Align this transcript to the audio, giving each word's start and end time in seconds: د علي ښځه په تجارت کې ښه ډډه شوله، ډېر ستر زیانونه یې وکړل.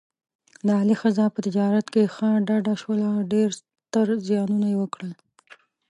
د 0.65 0.67
علي 0.79 0.95
ښځه 1.01 1.25
په 1.33 1.39
تجارت 1.45 1.85
کې 1.93 2.11
ښه 2.15 2.29
ډډه 2.47 2.73
شوله، 2.81 3.09
ډېر 3.33 3.47
ستر 3.59 4.07
زیانونه 4.27 4.67
یې 4.71 4.77
وکړل. 4.79 5.11